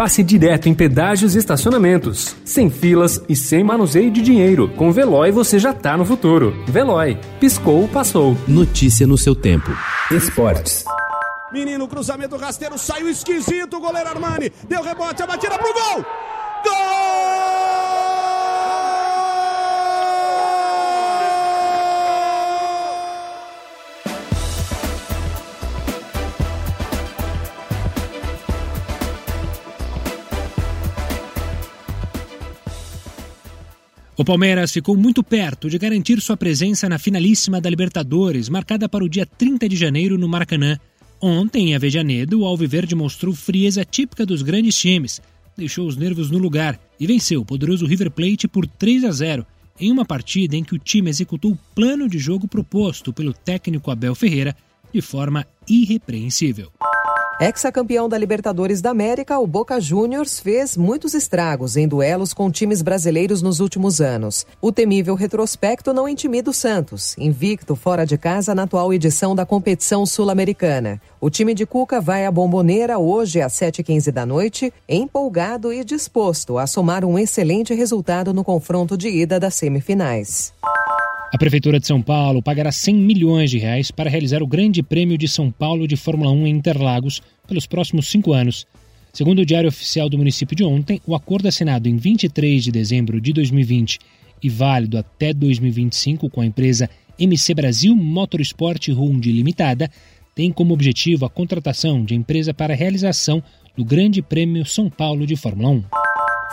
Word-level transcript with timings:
passe 0.00 0.22
direto 0.22 0.66
em 0.66 0.72
pedágios 0.72 1.34
e 1.34 1.38
estacionamentos. 1.38 2.34
Sem 2.42 2.70
filas 2.70 3.22
e 3.28 3.36
sem 3.36 3.62
manuseio 3.62 4.10
de 4.10 4.22
dinheiro. 4.22 4.66
Com 4.70 4.90
Veloy 4.90 5.30
você 5.30 5.58
já 5.58 5.74
tá 5.74 5.94
no 5.94 6.06
futuro. 6.06 6.54
Veloy. 6.66 7.18
Piscou, 7.38 7.86
passou. 7.86 8.34
Notícia 8.48 9.06
no 9.06 9.18
seu 9.18 9.34
tempo. 9.34 9.70
Esportes. 10.10 10.84
Menino, 11.52 11.86
cruzamento 11.86 12.38
rasteiro, 12.38 12.78
saiu 12.78 13.10
esquisito, 13.10 13.78
goleiro 13.78 14.08
Armani. 14.08 14.50
Deu 14.66 14.82
rebote, 14.82 15.22
a 15.22 15.26
batida 15.26 15.58
pro 15.58 15.74
gol! 15.74 16.29
O 34.20 34.24
Palmeiras 34.24 34.70
ficou 34.70 34.94
muito 34.98 35.24
perto 35.24 35.70
de 35.70 35.78
garantir 35.78 36.20
sua 36.20 36.36
presença 36.36 36.86
na 36.90 36.98
finalíssima 36.98 37.58
da 37.58 37.70
Libertadores, 37.70 38.50
marcada 38.50 38.86
para 38.86 39.02
o 39.02 39.08
dia 39.08 39.24
30 39.24 39.66
de 39.66 39.74
janeiro 39.74 40.18
no 40.18 40.28
Maracanã. 40.28 40.78
Ontem, 41.18 41.70
em 41.70 41.74
Avejanedo, 41.74 42.40
o 42.40 42.44
Alviverde 42.44 42.94
mostrou 42.94 43.34
frieza 43.34 43.82
típica 43.82 44.26
dos 44.26 44.42
grandes 44.42 44.76
times, 44.76 45.22
deixou 45.56 45.86
os 45.86 45.96
nervos 45.96 46.30
no 46.30 46.36
lugar 46.36 46.78
e 47.00 47.06
venceu 47.06 47.40
o 47.40 47.46
poderoso 47.46 47.86
River 47.86 48.10
Plate 48.10 48.46
por 48.46 48.66
3 48.66 49.04
a 49.04 49.10
0, 49.10 49.46
em 49.80 49.90
uma 49.90 50.04
partida 50.04 50.54
em 50.54 50.62
que 50.62 50.74
o 50.74 50.78
time 50.78 51.08
executou 51.08 51.52
o 51.52 51.58
plano 51.74 52.06
de 52.06 52.18
jogo 52.18 52.46
proposto 52.46 53.14
pelo 53.14 53.32
técnico 53.32 53.90
Abel 53.90 54.14
Ferreira 54.14 54.54
de 54.92 55.00
forma 55.00 55.46
irrepreensível. 55.66 56.70
Ex-campeão 57.42 58.06
da 58.06 58.18
Libertadores 58.18 58.82
da 58.82 58.90
América, 58.90 59.38
o 59.38 59.46
Boca 59.46 59.80
Juniors 59.80 60.38
fez 60.38 60.76
muitos 60.76 61.14
estragos 61.14 61.74
em 61.74 61.88
duelos 61.88 62.34
com 62.34 62.50
times 62.50 62.82
brasileiros 62.82 63.40
nos 63.40 63.60
últimos 63.60 63.98
anos. 63.98 64.46
O 64.60 64.70
temível 64.70 65.14
retrospecto 65.14 65.94
não 65.94 66.06
intimida 66.06 66.50
o 66.50 66.52
Santos, 66.52 67.16
invicto 67.16 67.74
fora 67.74 68.04
de 68.04 68.18
casa 68.18 68.54
na 68.54 68.64
atual 68.64 68.92
edição 68.92 69.34
da 69.34 69.46
competição 69.46 70.04
sul-americana. 70.04 71.00
O 71.18 71.30
time 71.30 71.54
de 71.54 71.64
Cuca 71.64 71.98
vai 71.98 72.26
à 72.26 72.30
Bomboneira 72.30 72.98
hoje 72.98 73.40
às 73.40 73.54
7h15 73.54 74.10
da 74.10 74.26
noite, 74.26 74.70
empolgado 74.86 75.72
e 75.72 75.82
disposto 75.82 76.58
a 76.58 76.66
somar 76.66 77.06
um 77.06 77.18
excelente 77.18 77.72
resultado 77.72 78.34
no 78.34 78.44
confronto 78.44 78.98
de 78.98 79.08
ida 79.08 79.40
das 79.40 79.54
semifinais. 79.54 80.52
A 81.32 81.38
Prefeitura 81.38 81.78
de 81.78 81.86
São 81.86 82.02
Paulo 82.02 82.42
pagará 82.42 82.72
100 82.72 82.94
milhões 82.96 83.52
de 83.52 83.58
reais 83.58 83.92
para 83.92 84.10
realizar 84.10 84.42
o 84.42 84.46
Grande 84.48 84.82
Prêmio 84.82 85.16
de 85.16 85.28
São 85.28 85.48
Paulo 85.48 85.86
de 85.86 85.96
Fórmula 85.96 86.32
1 86.32 86.46
em 86.48 86.50
Interlagos 86.50 87.22
pelos 87.46 87.66
próximos 87.66 88.08
cinco 88.08 88.32
anos. 88.32 88.66
Segundo 89.12 89.38
o 89.38 89.46
Diário 89.46 89.68
Oficial 89.68 90.08
do 90.08 90.18
município 90.18 90.56
de 90.56 90.64
ontem, 90.64 91.00
o 91.06 91.14
acordo 91.14 91.46
assinado 91.46 91.88
em 91.88 91.96
23 91.96 92.64
de 92.64 92.72
dezembro 92.72 93.20
de 93.20 93.32
2020 93.32 94.00
e 94.42 94.48
válido 94.48 94.98
até 94.98 95.32
2025 95.32 96.28
com 96.28 96.40
a 96.40 96.46
empresa 96.46 96.90
MC 97.16 97.54
Brasil 97.54 97.94
Motorsport 97.94 98.88
Hund 98.88 99.24
Limitada 99.26 99.88
tem 100.34 100.50
como 100.50 100.74
objetivo 100.74 101.26
a 101.26 101.30
contratação 101.30 102.04
de 102.04 102.16
empresa 102.16 102.52
para 102.52 102.74
a 102.74 102.76
realização 102.76 103.40
do 103.76 103.84
Grande 103.84 104.20
Prêmio 104.20 104.66
São 104.66 104.90
Paulo 104.90 105.24
de 105.24 105.36
Fórmula 105.36 105.70
1. 105.70 105.99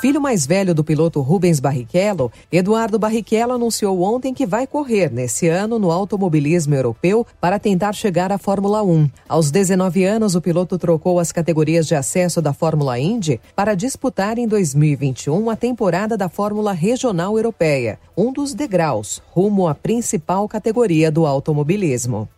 Filho 0.00 0.20
mais 0.20 0.46
velho 0.46 0.74
do 0.74 0.82
piloto 0.82 1.20
Rubens 1.20 1.60
Barrichello, 1.60 2.32
Eduardo 2.50 2.98
Barrichello 2.98 3.52
anunciou 3.52 4.02
ontem 4.02 4.32
que 4.34 4.46
vai 4.46 4.66
correr 4.66 5.12
nesse 5.12 5.48
ano 5.48 5.78
no 5.78 5.92
automobilismo 5.92 6.74
europeu 6.74 7.26
para 7.40 7.58
tentar 7.58 7.92
chegar 7.92 8.32
à 8.32 8.38
Fórmula 8.38 8.82
1. 8.82 9.08
Aos 9.28 9.50
19 9.50 10.04
anos, 10.04 10.34
o 10.34 10.40
piloto 10.40 10.78
trocou 10.78 11.20
as 11.20 11.30
categorias 11.30 11.86
de 11.86 11.94
acesso 11.94 12.40
da 12.40 12.52
Fórmula 12.52 12.98
Indy 12.98 13.40
para 13.54 13.74
disputar 13.74 14.38
em 14.38 14.48
2021 14.48 15.50
a 15.50 15.56
temporada 15.56 16.16
da 16.16 16.28
Fórmula 16.28 16.72
Regional 16.72 17.36
Europeia, 17.36 17.98
um 18.16 18.32
dos 18.32 18.54
degraus 18.54 19.22
rumo 19.30 19.68
à 19.68 19.74
principal 19.74 20.48
categoria 20.48 21.10
do 21.12 21.26
automobilismo. 21.26 22.28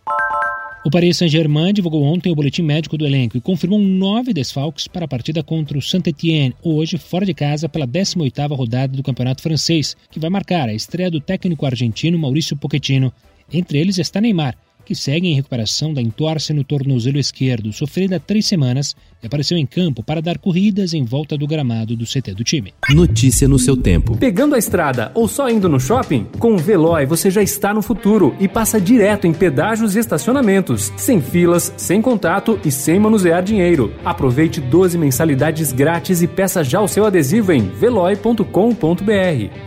O 0.86 0.90
Paris 0.90 1.16
Saint-Germain 1.16 1.72
divulgou 1.72 2.02
ontem 2.02 2.30
o 2.30 2.34
boletim 2.34 2.60
médico 2.60 2.98
do 2.98 3.06
elenco 3.06 3.38
e 3.38 3.40
confirmou 3.40 3.78
nove 3.78 4.34
desfalques 4.34 4.86
para 4.86 5.06
a 5.06 5.08
partida 5.08 5.42
contra 5.42 5.78
o 5.78 5.82
Saint-Étienne, 5.82 6.54
hoje 6.62 6.98
fora 6.98 7.24
de 7.24 7.32
casa 7.32 7.70
pela 7.70 7.88
18ª 7.88 8.54
rodada 8.54 8.94
do 8.94 9.02
Campeonato 9.02 9.40
Francês, 9.40 9.96
que 10.10 10.20
vai 10.20 10.28
marcar 10.28 10.68
a 10.68 10.74
estreia 10.74 11.10
do 11.10 11.22
técnico 11.22 11.64
argentino 11.64 12.18
Maurício 12.18 12.54
Pochettino. 12.54 13.10
Entre 13.50 13.78
eles 13.78 13.96
está 13.96 14.20
Neymar, 14.20 14.58
que 14.84 14.94
segue 14.94 15.28
em 15.28 15.34
recuperação 15.34 15.92
da 15.92 16.00
entorse 16.00 16.52
no 16.52 16.62
tornozelo 16.62 17.18
esquerdo, 17.18 17.72
sofrida 17.72 18.16
há 18.16 18.20
três 18.20 18.46
semanas, 18.46 18.94
e 19.22 19.26
apareceu 19.26 19.56
em 19.56 19.66
campo 19.66 20.02
para 20.02 20.20
dar 20.20 20.38
corridas 20.38 20.92
em 20.92 21.02
volta 21.02 21.36
do 21.36 21.46
gramado 21.46 21.96
do 21.96 22.04
CT 22.04 22.34
do 22.34 22.44
time. 22.44 22.74
Notícia 22.90 23.48
no 23.48 23.58
seu 23.58 23.76
tempo. 23.76 24.16
Pegando 24.16 24.54
a 24.54 24.58
estrada 24.58 25.10
ou 25.14 25.26
só 25.26 25.48
indo 25.48 25.68
no 25.68 25.80
shopping? 25.80 26.26
Com 26.38 26.54
o 26.54 26.58
Veloy 26.58 27.06
você 27.06 27.30
já 27.30 27.42
está 27.42 27.72
no 27.72 27.82
futuro 27.82 28.36
e 28.38 28.46
passa 28.46 28.80
direto 28.80 29.26
em 29.26 29.32
pedágios 29.32 29.96
e 29.96 29.98
estacionamentos, 29.98 30.92
sem 30.96 31.20
filas, 31.20 31.72
sem 31.76 32.02
contato 32.02 32.60
e 32.64 32.70
sem 32.70 33.00
manusear 33.00 33.42
dinheiro. 33.42 33.94
Aproveite 34.04 34.60
12 34.60 34.98
mensalidades 34.98 35.72
grátis 35.72 36.22
e 36.22 36.28
peça 36.28 36.62
já 36.62 36.80
o 36.80 36.88
seu 36.88 37.06
adesivo 37.06 37.52
em 37.52 37.62
veloy.com.br. 37.68 38.44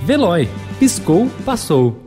Veloy. 0.05 0.47
Piscou, 0.79 1.27
passou. 1.43 2.06